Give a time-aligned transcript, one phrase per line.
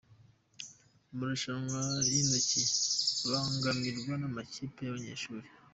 [1.11, 1.79] Amarushanwa
[2.11, 2.61] yintoki
[3.25, 5.47] abangamirwa n’amakipe y’abanyeshuri